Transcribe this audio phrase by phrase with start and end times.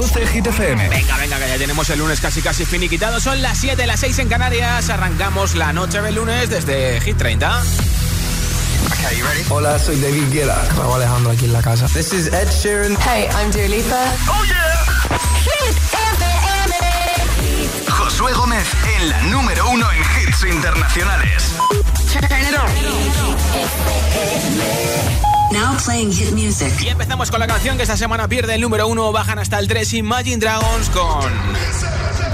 [0.00, 0.88] 12, Hit FM.
[0.88, 3.20] Venga, venga, que ya tenemos el lunes casi casi finiquitado.
[3.20, 4.88] Son las 7, las 6 en Canarias.
[4.88, 7.62] Arrancamos la noche del lunes desde Hit 30.
[8.92, 9.44] Okay, you ready?
[9.50, 10.64] Hola, soy David Guetta.
[10.74, 11.86] Raúl Alejandro aquí en la casa.
[11.88, 12.96] This is Ed Sheeran.
[13.02, 14.14] Hey, I'm Dua Lipa.
[14.26, 14.86] ¡Oh, yeah!
[15.44, 16.74] Hit FM.
[17.90, 21.52] Josué Gómez en la número uno en hits internacionales.
[22.10, 22.70] Turn it on.
[25.52, 26.72] Now playing hit music.
[26.80, 29.12] Y empezamos con la canción que esta semana pierde el número uno.
[29.12, 31.32] Bajan hasta el 3 Imagine Dragons con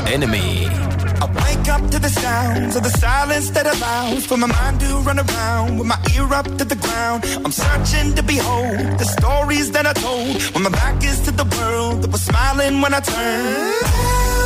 [0.06, 0.68] Enemy.
[1.18, 4.98] I wake up to the sounds of the silence that allows for my mind to
[4.98, 7.24] run around with my ear up to the ground.
[7.42, 11.45] I'm searching to behold the stories that I told when my back is to the
[11.56, 14.45] world that was smiling when I turned.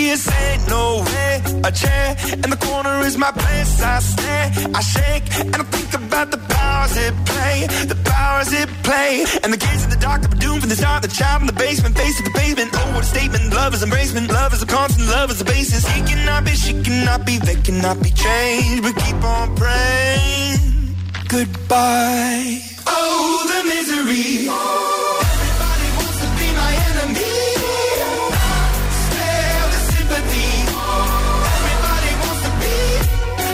[0.00, 0.68] I'll never be a saint.
[0.68, 1.42] No way.
[1.64, 3.82] A chair in the corner is my place.
[3.82, 7.66] I stare, I shake, and I think about the powers it play.
[7.86, 9.24] The powers it play.
[9.42, 11.02] And the gates of the dark were doomed from the start.
[11.02, 12.70] The child in the basement, face to the pavement.
[12.74, 13.52] Oh, what a statement.
[13.52, 14.28] Love is embracement.
[14.28, 15.08] Love is a constant.
[15.08, 15.86] Love is a basis.
[15.88, 18.82] He cannot be, she cannot be, they cannot be changed.
[18.82, 20.58] But keep on praying.
[21.28, 22.60] Goodbye.
[22.86, 23.19] Oh,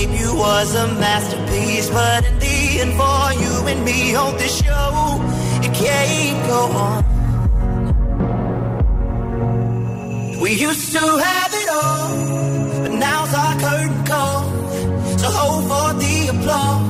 [0.00, 5.20] Debut was a masterpiece, but in the end, for you and me on this show,
[5.62, 7.04] it can't go on.
[10.40, 12.16] We used to have it all,
[12.82, 14.44] but now's our curtain call.
[15.18, 16.89] So hold for the applause.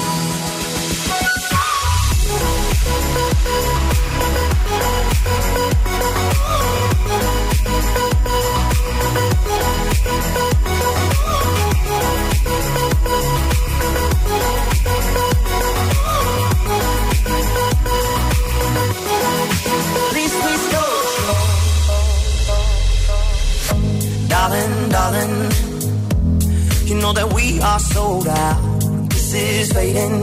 [27.13, 29.09] Know that we are sold out.
[29.09, 30.21] This is fading.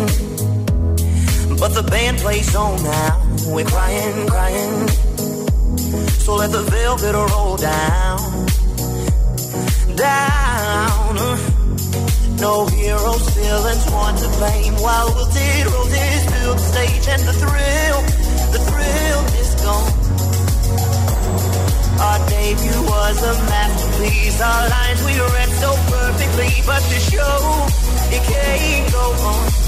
[1.58, 3.23] But the band plays on now.
[3.46, 4.88] We're crying, crying.
[6.25, 8.46] So let the velvet roll down.
[9.96, 11.14] Down.
[12.40, 14.75] No heroes, villains, one to blame.
[14.75, 17.99] While wilted roses fill the stage and the thrill,
[18.55, 19.93] the thrill is gone.
[22.06, 23.88] Our debut was a masterpiece.
[24.00, 27.67] Our lines we read so perfectly, but the show
[28.15, 29.68] it can't go on.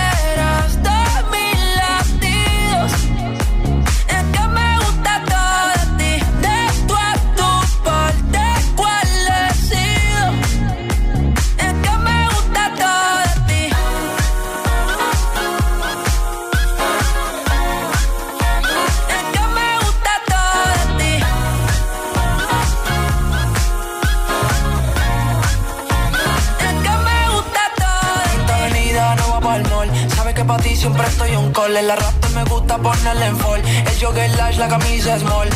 [30.81, 31.77] siempre estoy un call.
[31.77, 33.61] El arrastre me gusta ponerle en fall.
[33.61, 35.49] El jogger large, la camisa small.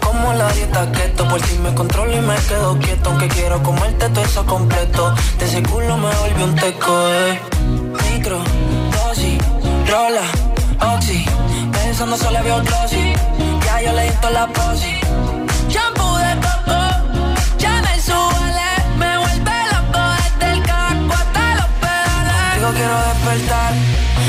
[0.00, 3.10] Como la dieta keto, por si me controlo y me quedo quieto.
[3.10, 5.14] Aunque quiero comerte todo eso completo.
[5.38, 7.40] De ese culo me volvió un teco, eh.
[8.04, 8.38] Micro,
[8.92, 9.38] dosis,
[9.90, 10.26] rola,
[10.94, 11.24] oxi.
[11.72, 13.14] Pensando solo veo glossy.
[13.64, 14.94] Ya yo le di la posi.
[15.72, 16.80] Shampoo de coco,
[17.58, 22.54] Chanel suele, me vuelve loco desde el caco hasta los pedales.
[22.54, 23.72] Digo quiero despertar,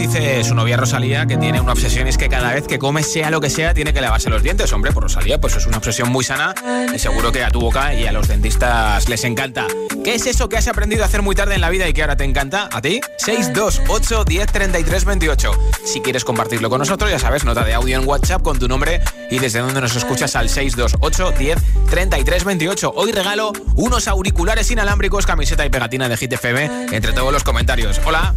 [0.00, 3.02] Dice su novia Rosalía que tiene una obsesión y es que cada vez que come,
[3.02, 4.72] sea lo que sea, tiene que lavarse los dientes.
[4.72, 6.54] Hombre, por Rosalía, pues es una obsesión muy sana
[6.94, 9.66] y seguro que a tu boca y a los dentistas les encanta.
[10.02, 12.00] ¿Qué es eso que has aprendido a hacer muy tarde en la vida y que
[12.00, 12.70] ahora te encanta?
[12.72, 13.02] ¿A ti?
[13.18, 15.52] 628 10 33 28.
[15.84, 19.02] Si quieres compartirlo con nosotros, ya sabes, nota de audio en WhatsApp con tu nombre
[19.30, 21.58] y desde donde nos escuchas al 628 10
[21.90, 22.92] 33 28.
[22.96, 28.00] Hoy regalo unos auriculares inalámbricos, camiseta y pegatina de Hit FM entre todos los comentarios.
[28.06, 28.34] Hola.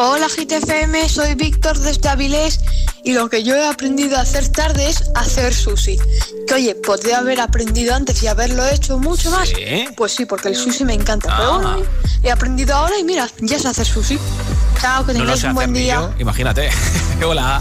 [0.00, 2.60] Hola GTFM, soy Víctor desde Avilés
[3.02, 5.98] y lo que yo he aprendido a hacer tarde es hacer sushi.
[6.46, 9.50] Que oye, podría haber aprendido antes y haberlo hecho mucho más.
[9.96, 11.34] Pues sí, porque el sushi me encanta.
[11.36, 11.58] Pero Ah.
[11.58, 11.82] bueno,
[12.22, 14.18] he aprendido ahora y mira, ya sé hacer sushi.
[14.80, 15.94] Chao, que tengáis un buen día.
[15.96, 16.70] yo, imagínate.
[17.26, 17.60] Hola.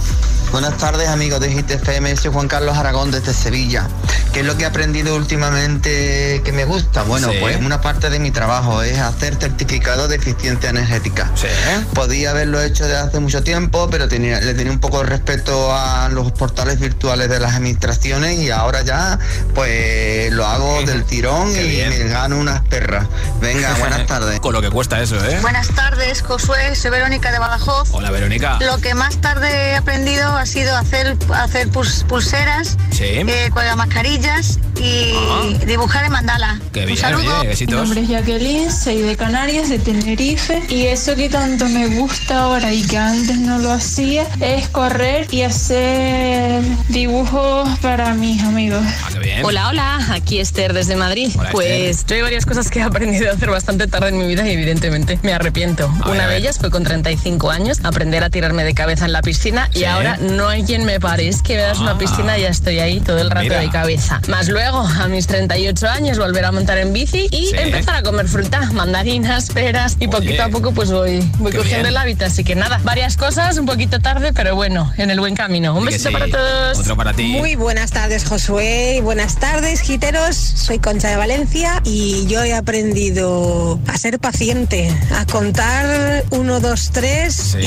[0.51, 3.87] Buenas tardes amigos de Hit FM, soy Juan Carlos Aragón desde Sevilla.
[4.33, 7.03] ¿Qué es lo que he aprendido últimamente que me gusta?
[7.03, 7.37] Bueno, Sí.
[7.39, 11.29] pues una parte de mi trabajo es hacer certificado de eficiencia energética.
[11.35, 11.47] Sí.
[11.93, 15.73] Podía haberlo hecho desde hace mucho tiempo, pero tenía, le tenía un poco de respeto
[15.75, 19.19] a los portales virtuales de las administraciones y ahora ya
[19.53, 21.89] pues lo hago del tirón Qué y bien.
[21.89, 23.05] me gano unas perras.
[23.41, 24.39] Venga, buenas tardes.
[24.39, 25.39] Con lo que cuesta eso, ¿eh?
[25.41, 27.89] Buenas tardes, Josué, soy Verónica de Badajoz.
[27.91, 28.57] Hola, Verónica.
[28.61, 33.06] Lo que más tarde he aprendido ha sido hacer, hacer pulseras, Sí.
[33.06, 35.65] eh, mascarillas y Ah.
[35.65, 36.60] dibujar en mandala.
[36.74, 37.31] Qué bien, Un saludo.
[37.36, 37.75] oye, Mi besitos.
[37.75, 42.74] nombre es Jacqueline, soy de Canarias, de Tenerife, y eso que tanto me gusta ahora
[42.74, 48.81] y que antes no lo hacía es correr y hacer dibujos para mis amigos.
[48.86, 49.46] Ah, qué bien.
[49.46, 51.31] Hola, hola, aquí Esther desde Madrid.
[51.38, 54.27] Hola, pues yo hay varias cosas que he aprendido a hacer bastante tarde en mi
[54.27, 55.91] vida y evidentemente me arrepiento.
[56.03, 59.22] A Una de ellas fue con 35 años, aprender a tirarme de cabeza en la
[59.22, 59.79] piscina Sí.
[59.79, 61.27] y ahora no hay quien me pare.
[61.27, 61.84] Es que me das Ah.
[61.84, 63.60] una piscina y ya estoy ahí todo el rato Mira.
[63.60, 64.22] de cabeza.
[64.27, 67.55] Más luego, a mis 38 años, volver a montar en bici y Sí.
[67.57, 70.07] empezar a comer fruta, mandarinas, peras y Oye.
[70.09, 71.86] poquito a poco pues voy, voy cogiendo bien.
[71.88, 72.25] el hábito.
[72.25, 75.74] Así que nada, varias cosas, un poquito tarde, pero bueno, en el buen camino.
[75.75, 76.13] Un besito sí.
[76.13, 76.79] para todos.
[76.79, 77.24] Otro para ti.
[77.38, 79.00] Muy buenas tardes, Josué.
[79.03, 80.36] Buenas tardes, giteros.
[80.36, 86.89] Soy Concha de Valencia y yo he aprendido a ser paciente, a contar uno, dos,
[86.91, 87.59] tres Sí.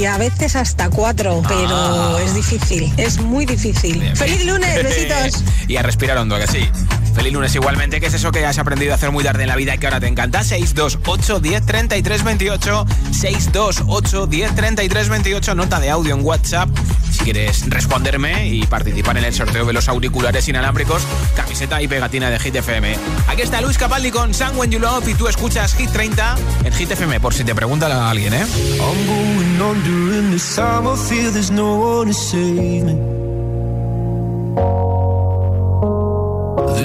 [0.00, 2.18] y a veces hasta cuatro, pero Ah.
[2.24, 3.98] es difícil, es muy difícil.
[4.00, 4.54] Bien, ¡Feliz bien.
[4.54, 4.74] lunes!
[4.84, 5.42] Besitos.
[5.68, 6.68] y a respirar que sí.
[7.14, 8.00] Feliz lunes igualmente.
[8.00, 9.86] ¿Qué es eso que has aprendido a hacer muy tarde en la vida y que
[9.86, 10.42] ahora te encanta?
[10.42, 12.86] 628 10 33 28.
[13.12, 15.54] 628 10 33 28.
[15.54, 16.68] Nota de audio en WhatsApp.
[17.10, 21.02] Si quieres responderme y participar en el sorteo de los auriculares inalámbricos,
[21.34, 22.96] camiseta y pegatina de Hit FM.
[23.28, 26.72] Aquí está Luis Capaldi con Sang When You Love y tú escuchas Hit 30 en
[26.72, 28.44] Hit FM, por si te pregunta a alguien, ¿eh?
[28.78, 29.82] I'm going on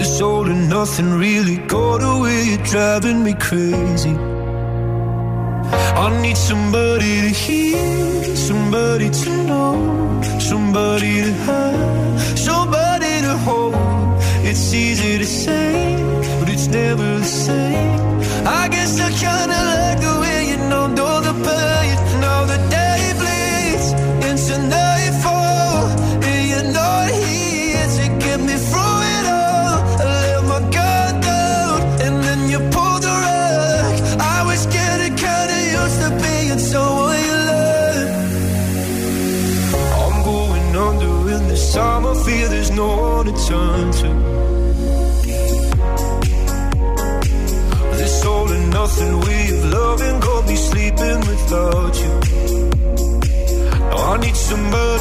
[0.02, 2.46] This all and nothing really got away.
[2.50, 4.16] You're driving me crazy.
[6.04, 11.81] I need somebody to hear, somebody to know, somebody to have,
[51.52, 52.14] you.
[53.94, 55.01] I need somebody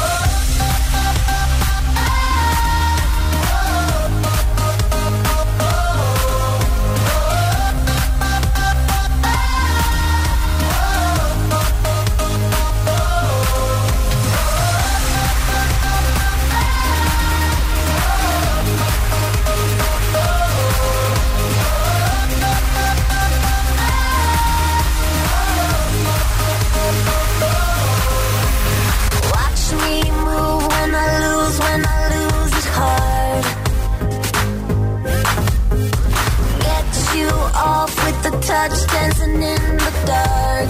[38.51, 40.69] Touch, dancing in the dark.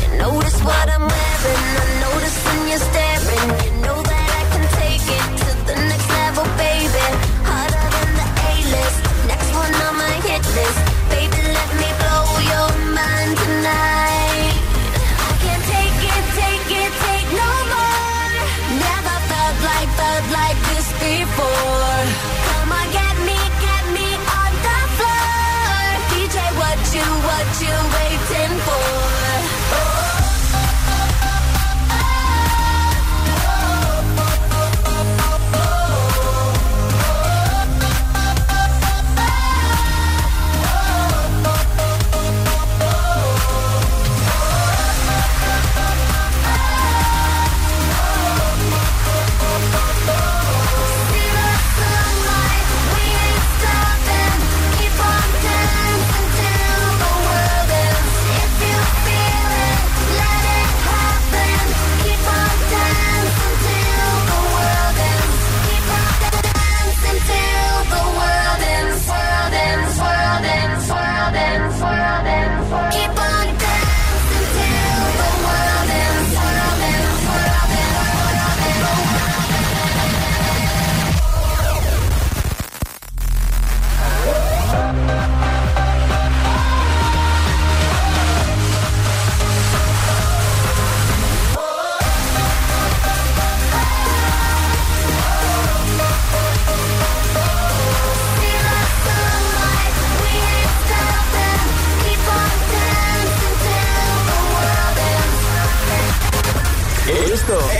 [0.00, 3.71] You notice what I'm wearing, I notice when you're staring.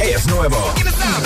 [0.00, 0.56] Es nuevo.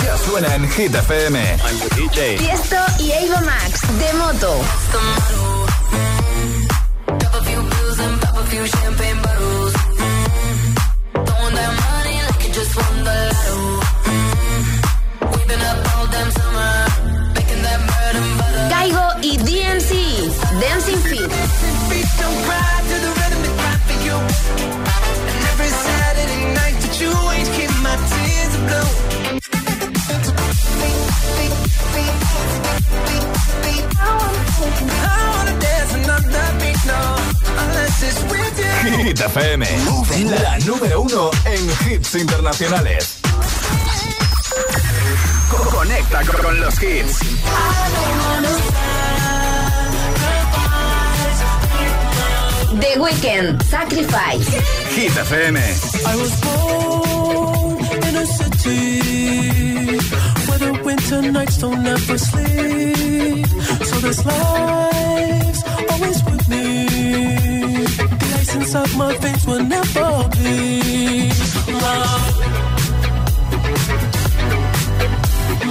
[0.03, 1.57] Ya suena en Hit FM.
[1.95, 2.37] DJ.
[2.37, 4.61] Tiesto y Ava Max, de moto.
[18.69, 22.76] Caigo y DNC, Dancing Feet.
[38.95, 39.65] Hit FM.
[40.41, 43.17] La número uno en hits internacionales.
[45.49, 47.19] Co- Conecta con- los hits.
[52.79, 54.47] The Weeknd, Sacrifice.
[54.95, 55.57] Hit FM.
[56.05, 59.97] I was born in a city
[60.47, 63.47] where the winter nights don't ever sleep.
[63.89, 65.06] So this life's
[68.57, 71.33] inside my veins will never bleed.
[71.83, 72.25] Love.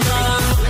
[0.09, 0.61] Love.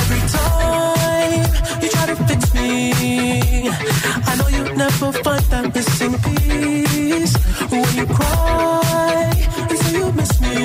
[0.00, 1.46] Every time
[1.82, 3.68] you try to fix me,
[4.30, 7.34] I know you'll never find that missing piece.
[7.70, 9.32] When you cry
[9.70, 10.56] and say you miss me,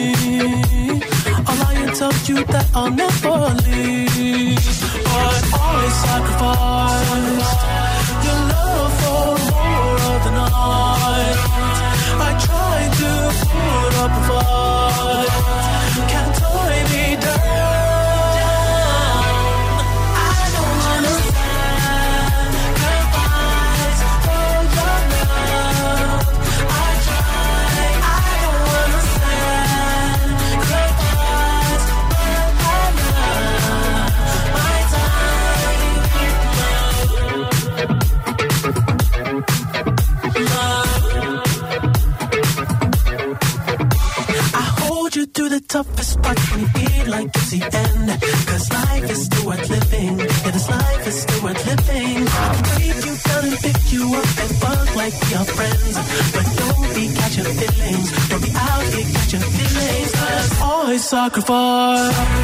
[1.48, 4.53] I'll lie and tell you that I'll never leave.
[14.04, 14.63] up before
[61.04, 62.43] always sacrifice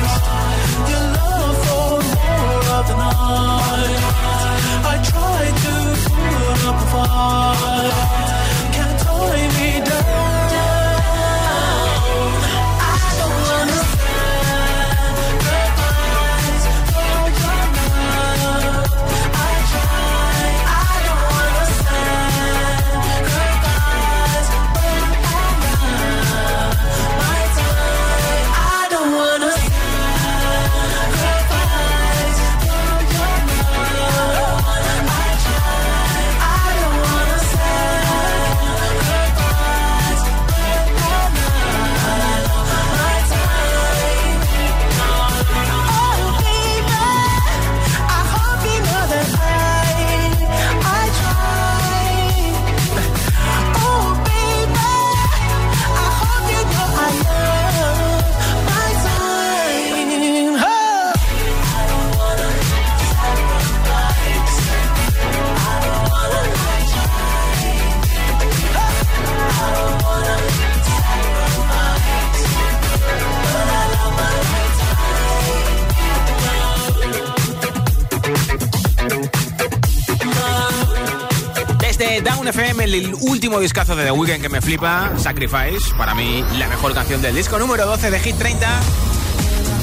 [82.50, 86.96] FM, el último discazo de The Weeknd que me flipa, Sacrifice, para mí la mejor
[86.96, 88.68] canción del disco número 12 de Hit 30.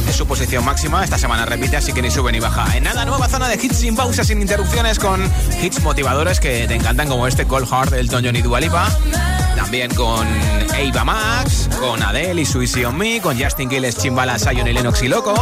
[0.09, 2.77] Es su posición máxima, esta semana repite, así que ni sube ni baja.
[2.77, 5.23] En nada, nueva zona de hits sin pausas, sin interrupciones, con
[5.63, 8.89] hits motivadores que te encantan, como este Cold Heart del John y Dua Lipa.
[9.67, 10.25] También con
[10.75, 15.09] Ava Max, con Adele y Suicide Me, con Justin Quiles, Chimbala, Sion y Lennox y
[15.09, 15.35] Loco,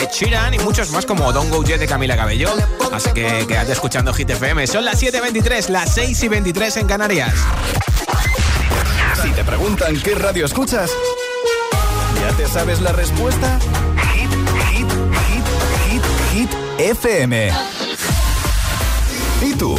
[0.00, 2.48] Ed Sheeran y muchos más como Don't Go Jet de Camila Cabello.
[2.90, 4.66] Así que quédate escuchando Hit FM.
[4.66, 7.34] Son las 7.23, las 6 y 23 en Canarias.
[9.22, 10.90] Si te preguntan qué radio escuchas,
[12.18, 13.58] ¿ya te sabes la respuesta?
[14.14, 14.30] Hit,
[14.70, 14.90] hit,
[15.28, 15.44] hit,
[15.86, 17.52] hit, hit, FM.
[19.42, 19.78] ¿Y tú?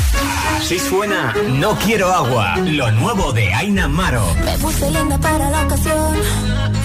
[0.63, 4.23] Si suena No Quiero Agua, lo nuevo de Aina Maro.
[4.45, 6.15] Me puse linda para la ocasión.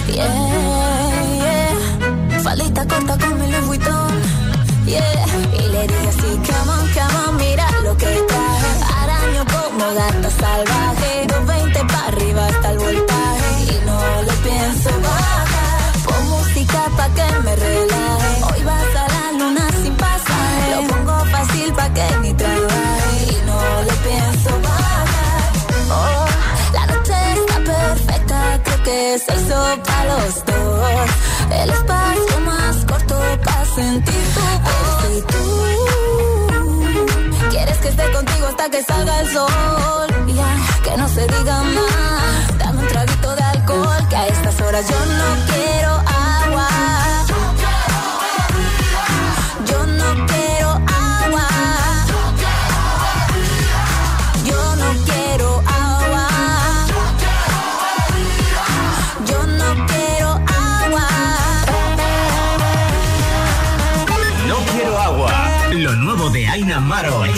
[0.07, 0.25] Yeah,
[1.41, 2.39] yeah.
[2.43, 4.21] Falita corta con mi Louis Vuitton.
[4.85, 5.25] Yeah.
[5.53, 8.71] Y le dije así, come on, come on, mira lo que traje.
[9.01, 11.27] Araño como gata salvaje.
[11.27, 13.63] 220 para arriba hasta el voltaje.
[13.73, 15.93] Y no le pienso bajar.
[16.05, 18.26] Pon música pa' que me relaje.
[28.87, 31.09] Perfecta, creo que se hizo para los dos.
[31.51, 34.41] El espacio más corto para sentir tu.
[35.17, 35.43] Y tú
[37.49, 40.07] quieres que esté contigo hasta que salga el sol.
[40.27, 42.57] Ya, que no se diga más.
[42.59, 46.16] Dame un traguito de alcohol, que a estas horas yo no quiero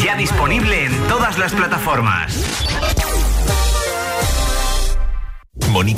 [0.03, 2.68] Ya disponible en todas las plataformas.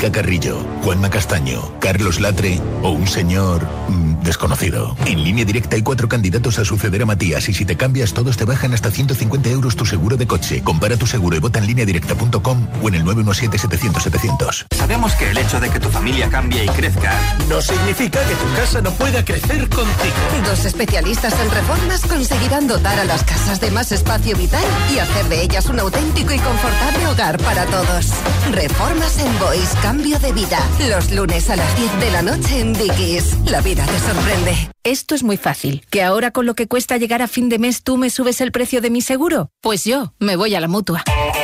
[0.02, 4.96] Mónica Carrillo, Juanma Castaño, Carlos Latre o un señor mm, desconocido.
[5.06, 8.36] En línea directa hay cuatro candidatos a suceder a Matías y si te cambias todos
[8.36, 10.64] te bajan hasta 150 euros tu seguro de coche.
[10.64, 14.66] Compara tu seguro y vota en línea directa.com o en el 917-700-700.
[14.76, 17.14] Sabemos que el hecho de que tu familia cambie y crezca
[17.48, 20.16] no significa que tu casa no pueda crecer contigo.
[20.48, 25.26] Dos especialistas en reformas conseguirán dotar a las casas de más espacio vital y hacer
[25.30, 28.08] de ellas un auténtico y confortable hogar para todos.
[28.52, 30.58] Reformas en Boys, cambio de vida.
[30.88, 33.38] Los lunes a las 10 de la noche en Dickies.
[33.46, 34.70] La vida te sorprende.
[34.86, 35.84] Esto es muy fácil.
[35.90, 38.54] ¿Que ahora con lo que cuesta llegar a fin de mes tú me subes el
[38.54, 39.50] precio de mi seguro?
[39.60, 41.04] Pues yo me voy a la mutua.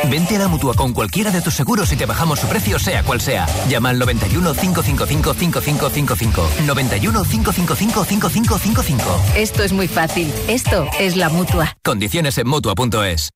[0.10, 3.03] Vente a la mutua con cualquiera de tus seguros y te bajamos su precio, sea
[3.03, 3.45] cual sea.
[3.67, 6.49] Llama al 91 555 5555.
[6.65, 9.21] 91 555 5555.
[9.36, 10.31] Esto es muy fácil.
[10.47, 11.75] Esto es la mutua.
[11.83, 13.29] Condiciones en mutua.es.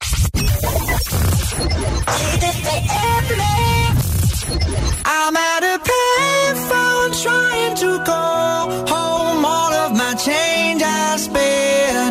[5.34, 9.46] I'm at a payphone trying to call home.
[9.46, 12.11] All of my change I spent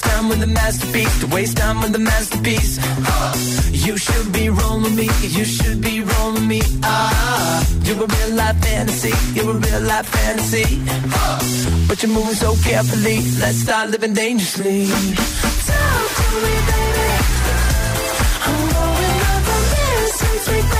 [0.00, 2.78] waste time with the masterpiece, to waste time with the masterpiece.
[2.80, 3.34] Huh.
[3.70, 6.60] You should be rolling me, you should be rolling me.
[6.82, 10.64] Ah, you're a real life fantasy, you're a real life fantasy.
[11.14, 11.38] Huh.
[11.88, 14.86] But you're moving so carefully, let's start living dangerously.
[15.68, 17.10] Talk to me, baby.
[18.46, 19.42] I'm going up
[19.74, 20.79] this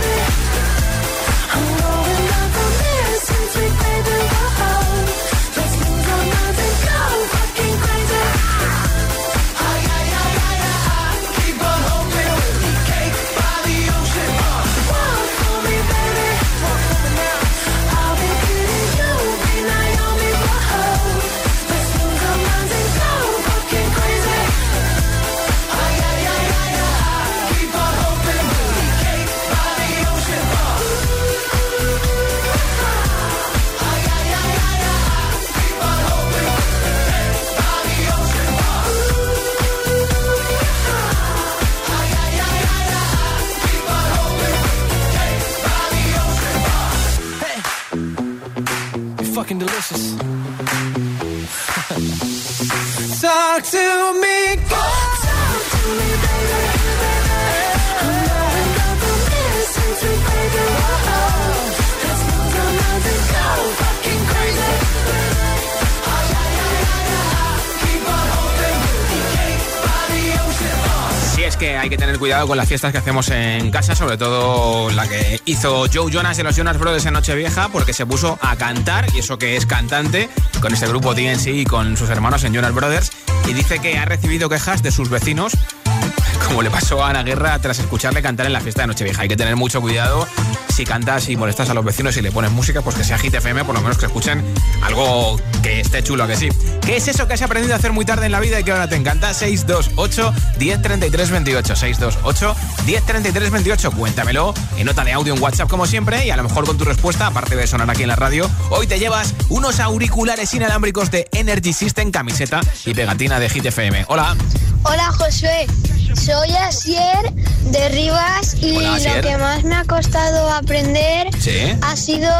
[71.61, 75.07] que hay que tener cuidado con las fiestas que hacemos en casa, sobre todo la
[75.07, 79.05] que hizo Joe Jonas de los Jonas Brothers en Nochevieja, porque se puso a cantar,
[79.13, 80.27] y eso que es cantante,
[80.59, 83.11] con este grupo TNC y con sus hermanos en Jonas Brothers,
[83.47, 85.53] y dice que ha recibido quejas de sus vecinos,
[86.47, 89.21] como le pasó a Ana Guerra tras escucharle cantar en la fiesta de Nochevieja.
[89.21, 90.27] Hay que tener mucho cuidado
[90.71, 93.33] si cantas y molestas a los vecinos y le pones música, pues que sea Hit
[93.33, 94.43] FM, por lo menos que escuchen
[94.81, 96.49] algo que esté chulo, que sí.
[96.81, 98.71] ¿Qué es eso que has aprendido a hacer muy tarde en la vida y que
[98.71, 99.33] ahora te encanta?
[99.33, 102.55] 628 1033 28 628
[102.85, 106.65] 1033 28 Cuéntamelo en nota de audio en WhatsApp como siempre y a lo mejor
[106.65, 110.53] con tu respuesta, aparte de sonar aquí en la radio, hoy te llevas unos auriculares
[110.53, 114.05] inalámbricos de Energy System, camiseta y pegatina de Hit FM.
[114.07, 114.35] Hola.
[114.83, 115.67] Hola Josué,
[116.15, 117.31] soy Asier
[117.71, 121.73] de Rivas y Hola, lo que más me ha costado aprender Sí.
[121.81, 122.31] ha sido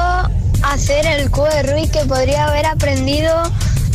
[0.63, 3.33] hacer el QR y que podría haber aprendido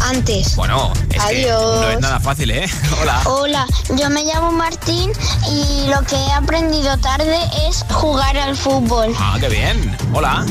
[0.01, 0.57] antes.
[0.57, 1.81] Bueno, es que Adiós.
[1.81, 2.66] no es nada fácil, ¿eh?
[3.01, 3.20] Hola.
[3.27, 3.66] Hola,
[3.97, 5.11] yo me llamo Martín
[5.51, 9.14] y lo que he aprendido tarde es jugar al fútbol.
[9.18, 9.97] Ah, qué bien.
[10.12, 10.45] Hola.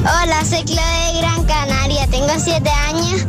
[0.00, 3.20] Hola, soy Chloe de Gran Canaria, tengo 7 años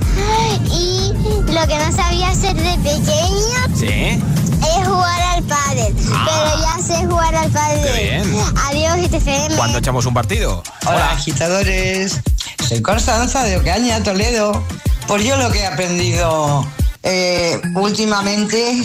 [0.74, 1.12] y
[1.52, 4.24] lo que no sabía hacer de pequeño ¿Sí?
[4.62, 7.84] Es jugar al pádel, pero ya sé jugar al pádel.
[7.84, 8.36] Qué bien.
[8.68, 9.56] Adiós, ITFM.
[9.56, 10.64] ¿Cuándo echamos un partido?
[10.86, 12.20] Hola, agitadores.
[12.68, 14.64] Soy Constanza de Ocaña, Toledo.
[15.08, 16.66] Pues yo lo que he aprendido
[17.04, 18.76] eh, últimamente,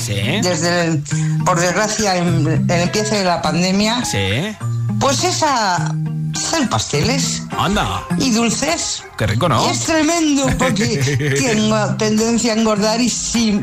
[0.42, 1.02] desde, el-
[1.44, 4.56] por desgracia, el, el empiece de la pandemia, Sí.
[4.98, 5.92] pues es a
[6.34, 8.02] hacer pasteles Anda.
[8.18, 9.04] y dulces.
[9.18, 9.64] Qué rico, ¿no?
[9.66, 10.98] Y es tremendo porque
[11.46, 13.60] tengo tendencia a engordar y si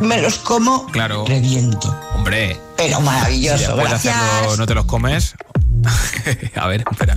[0.00, 1.24] me los como, Claro.
[1.26, 1.94] reviento.
[2.14, 2.58] Hombre.
[2.76, 4.16] Pero maravilloso, Si después de gracias.
[4.16, 5.34] hacerlo no te los comes.
[6.56, 7.16] A ver, espera.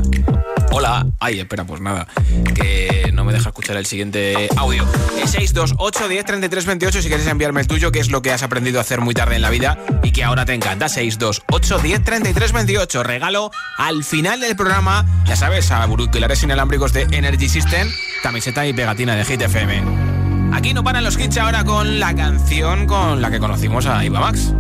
[0.72, 1.08] Hola.
[1.20, 2.08] Ay, espera, pues nada.
[2.54, 4.86] Que no me deja escuchar el siguiente audio.
[5.24, 8.43] Es 628 10 33 28 si quieres enviarme el tuyo, que es lo que has
[8.43, 10.88] aprendido a hacer muy tarde en la vida y que ahora te encanta.
[10.89, 13.04] 628 10 33 28.
[13.04, 17.89] Regalo al final del programa, ya sabes, a auriculares inalámbricos de Energy System,
[18.22, 20.18] camiseta y pegatina de Hit FM.
[20.52, 24.20] Aquí no paran los hits ahora con la canción con la que conocimos a Iba
[24.20, 24.54] Max.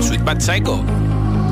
[0.00, 0.84] Sweet Bad Psycho.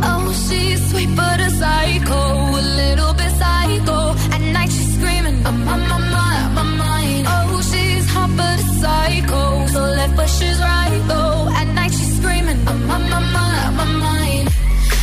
[0.03, 4.14] Oh, she's sweet but a psycho, a little bit psycho.
[4.32, 7.26] At night she's screaming, I'm on my mind, my mind.
[7.28, 11.49] Oh, she's hot but a psycho, so left but she's right though.
[11.55, 14.49] At night she's screaming, I'm on my mind, my mind.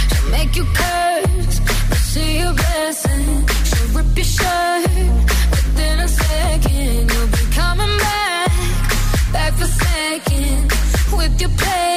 [0.09, 1.59] She'll make you curse,
[1.89, 3.45] but she a blessing.
[3.65, 4.87] She'll rip your shirt
[11.37, 11.96] With your play,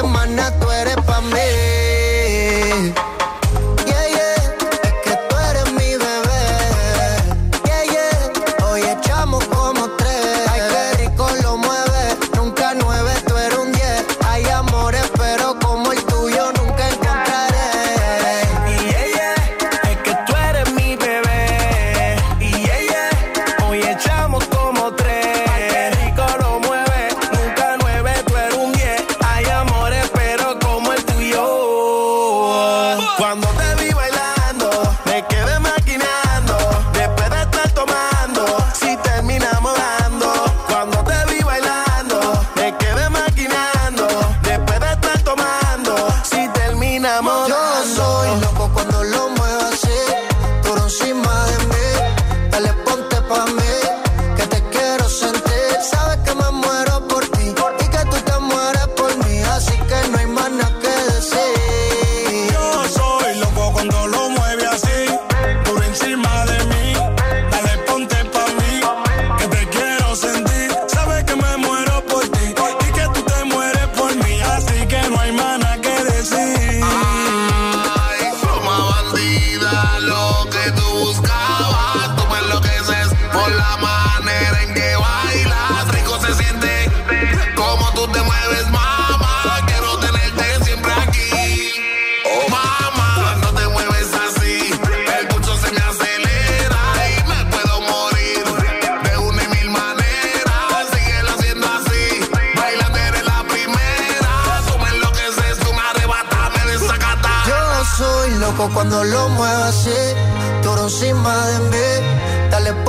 [0.00, 3.09] De semana tú eres pa' mí.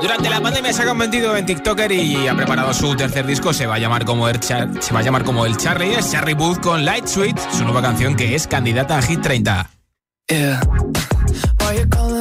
[0.00, 3.52] Durante la pandemia se ha convertido en TikToker y ha preparado su tercer disco.
[3.52, 4.54] Se va a llamar como el, se
[4.94, 5.94] va a llamar como el Charlie.
[5.94, 9.70] Es Charlie Booth con Light Sweet, su nueva canción que es candidata a Hit 30.
[11.68, 12.17] switch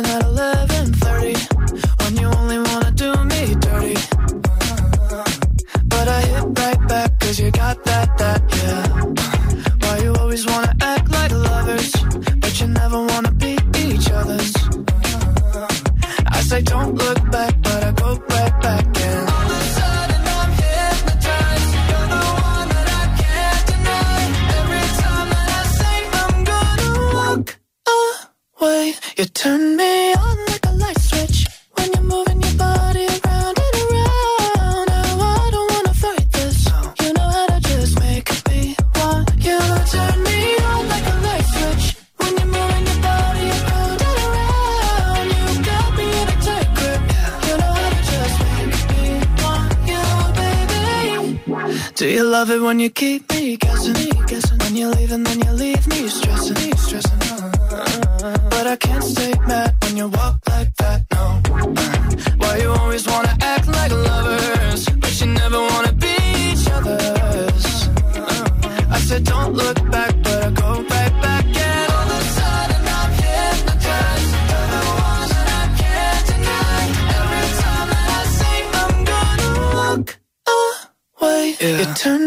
[81.98, 82.27] Turn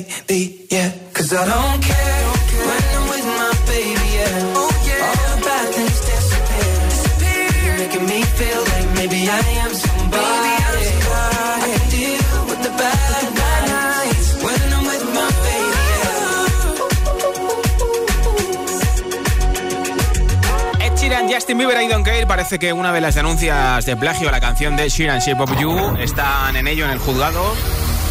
[21.41, 24.39] Justin Bieber y Don't Care parece que una de las denuncias de plagio a la
[24.39, 27.55] canción de Sheeran Shape of You están en ello en el juzgado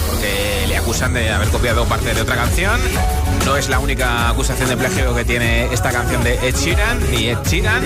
[0.08, 2.80] porque le acusan de haber copiado parte de otra canción.
[3.46, 7.28] No es la única acusación de plagio que tiene esta canción de Ed Sheeran y
[7.28, 7.84] Ed Sheeran.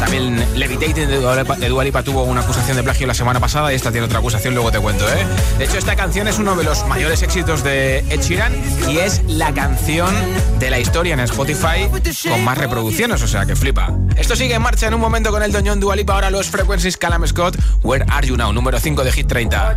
[0.00, 3.40] También Levitating de Dua Lipa- de Dua Lipa tuvo una acusación de plagio la semana
[3.40, 5.26] pasada y esta tiene otra acusación, luego te cuento, ¿eh?
[5.58, 8.52] De hecho, esta canción es uno de los mayores éxitos de Ed Sheeran
[8.88, 10.14] y es la canción
[10.58, 11.88] de la historia en Spotify
[12.30, 13.90] con más reproducciones, o sea que flipa.
[14.16, 16.96] Esto sigue en marcha en un momento con el Doñón Dua Lipa, ahora los Frequencies
[16.96, 19.76] Calam Scott, Where Are You Now, número 5 de Hit 30.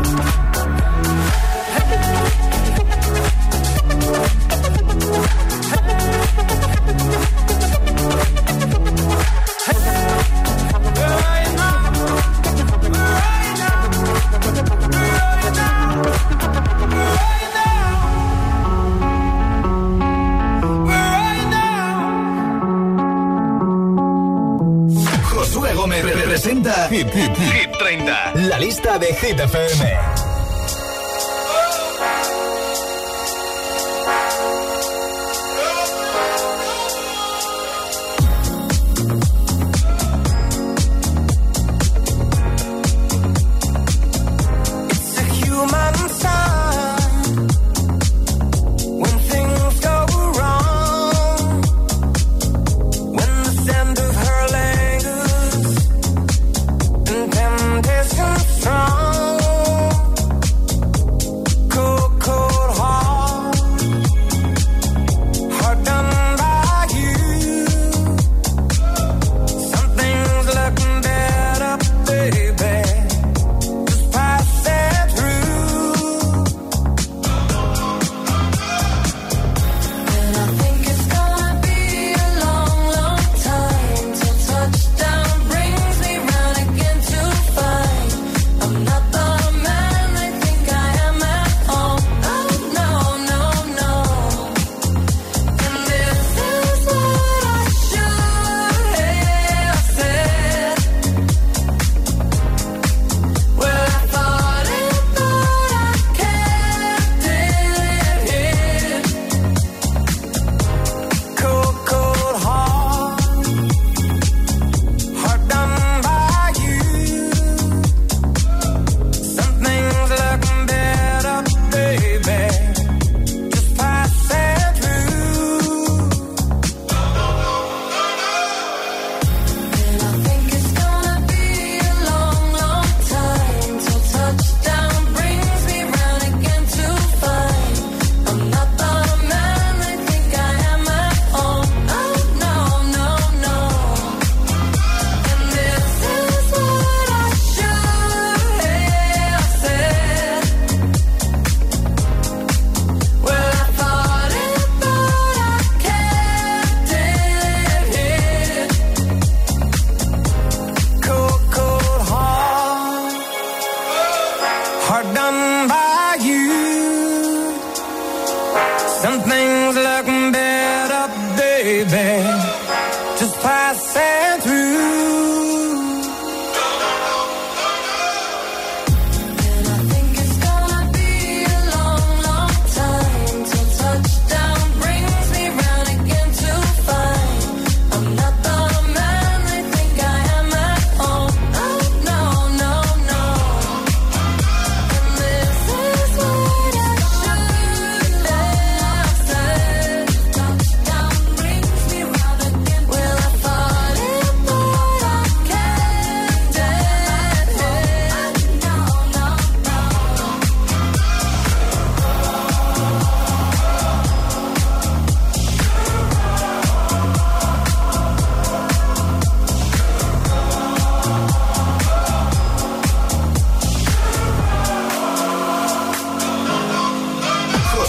[29.21, 29.90] Hit FM.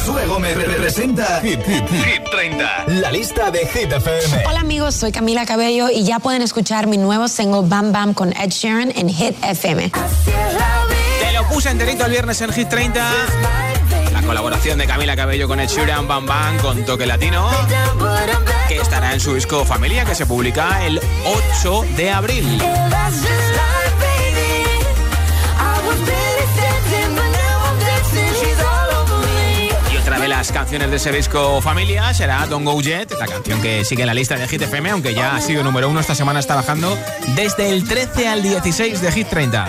[0.07, 4.45] Gómez representa Hit, Hit, Hit 30, la lista de Hit FM.
[4.49, 8.33] Hola amigos, soy Camila Cabello y ya pueden escuchar mi nuevo single Bam Bam con
[8.33, 9.93] Ed Sheeran en Hit FM.
[9.93, 13.05] Te lo puse enterito el viernes en Hit 30.
[14.13, 17.49] La colaboración de Camila Cabello con Ed Sheeran, Bam Bam con toque latino,
[18.69, 21.01] que estará en su disco Familia que se publica el
[21.61, 22.61] 8 de abril.
[30.53, 34.15] Canciones de ese disco Familia será Don't Go Jet, la canción que sigue en la
[34.15, 36.97] lista de Hit FM, aunque ya ha sido número uno esta semana, está bajando
[37.35, 39.69] desde el 13 al 16 de Hit 30.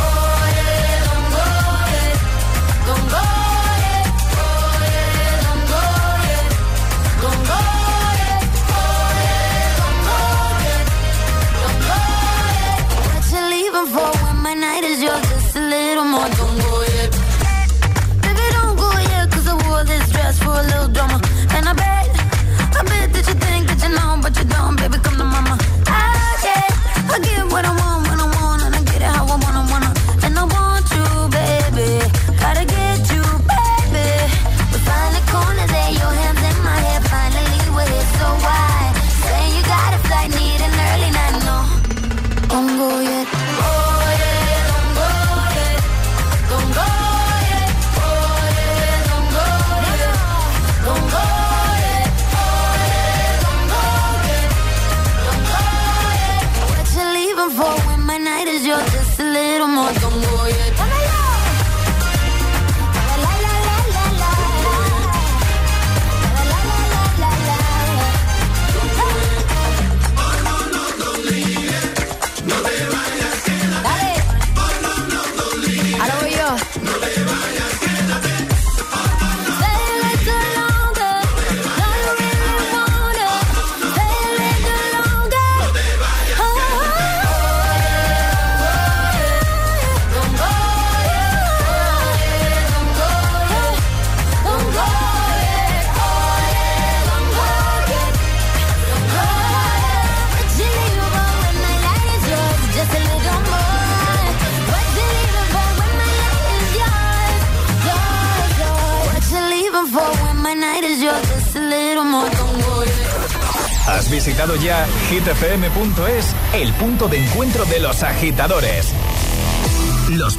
[115.21, 118.93] hitfm.es, el punto de encuentro de los agitadores.